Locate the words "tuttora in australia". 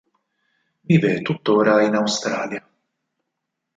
1.21-2.67